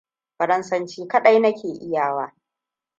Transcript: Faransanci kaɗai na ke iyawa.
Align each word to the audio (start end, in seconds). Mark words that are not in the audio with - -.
Faransanci 0.37 1.07
kaɗai 1.07 1.39
na 1.39 1.51
ke 1.55 1.67
iyawa. 1.67 2.35